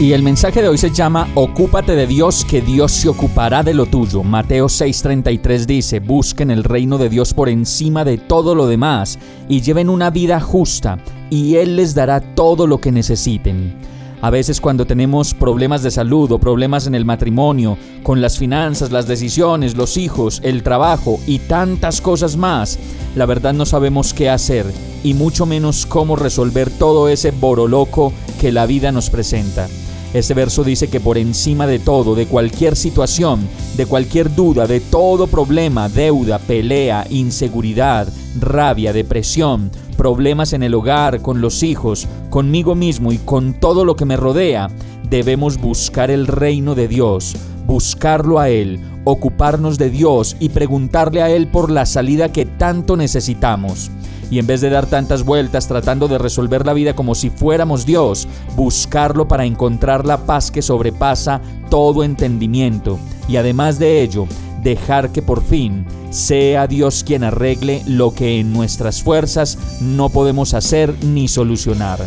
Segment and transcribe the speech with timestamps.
[0.00, 3.74] Y el mensaje de hoy se llama Ocúpate de Dios, que Dios se ocupará de
[3.74, 4.22] lo tuyo.
[4.22, 9.60] Mateo 6:33 dice, busquen el reino de Dios por encima de todo lo demás y
[9.60, 10.98] lleven una vida justa,
[11.30, 13.74] y Él les dará todo lo que necesiten.
[14.22, 18.92] A veces cuando tenemos problemas de salud o problemas en el matrimonio, con las finanzas,
[18.92, 22.78] las decisiones, los hijos, el trabajo y tantas cosas más,
[23.16, 24.64] la verdad no sabemos qué hacer
[25.02, 29.68] y mucho menos cómo resolver todo ese boroloco que la vida nos presenta.
[30.14, 34.80] Este verso dice que por encima de todo, de cualquier situación, de cualquier duda, de
[34.80, 38.08] todo problema, deuda, pelea, inseguridad,
[38.40, 43.96] rabia, depresión, problemas en el hogar, con los hijos, conmigo mismo y con todo lo
[43.96, 44.68] que me rodea,
[45.10, 47.36] debemos buscar el reino de Dios,
[47.68, 52.96] buscarlo a Él, ocuparnos de Dios y preguntarle a Él por la salida que tanto
[52.96, 53.90] necesitamos
[54.30, 57.86] y en vez de dar tantas vueltas tratando de resolver la vida como si fuéramos
[57.86, 64.26] Dios, buscarlo para encontrar la paz que sobrepasa todo entendimiento y además de ello,
[64.62, 70.54] dejar que por fin sea Dios quien arregle lo que en nuestras fuerzas no podemos
[70.54, 72.00] hacer ni solucionar.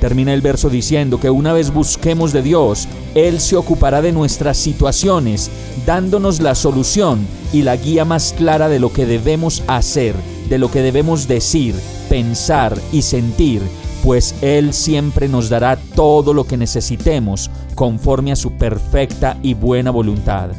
[0.00, 4.56] Termina el verso diciendo que una vez busquemos de Dios, Él se ocupará de nuestras
[4.56, 5.50] situaciones,
[5.86, 10.14] dándonos la solución y la guía más clara de lo que debemos hacer
[10.48, 11.74] de lo que debemos decir,
[12.08, 13.62] pensar y sentir,
[14.02, 19.90] pues Él siempre nos dará todo lo que necesitemos conforme a su perfecta y buena
[19.90, 20.50] voluntad.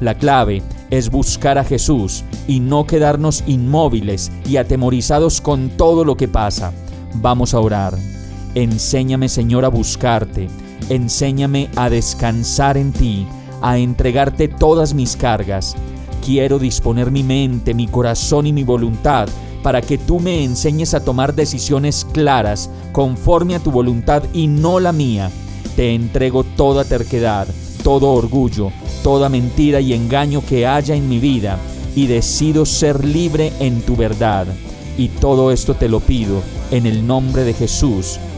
[0.00, 6.16] La clave es buscar a Jesús y no quedarnos inmóviles y atemorizados con todo lo
[6.16, 6.72] que pasa.
[7.14, 8.17] Vamos a orar.
[8.58, 10.48] Enséñame Señor a buscarte,
[10.88, 13.24] enséñame a descansar en ti,
[13.62, 15.76] a entregarte todas mis cargas
[16.24, 19.28] Quiero disponer mi mente, mi corazón y mi voluntad
[19.62, 24.78] para que tú me enseñes a tomar decisiones claras conforme a tu voluntad y no
[24.78, 25.30] la mía.
[25.74, 27.48] Te entrego toda terquedad,
[27.82, 28.70] todo orgullo,
[29.02, 31.58] toda mentira y engaño que haya en mi vida
[31.94, 34.46] y decido ser libre en tu verdad.
[34.96, 38.18] Y todo esto te lo pido en el nombre de Jesús.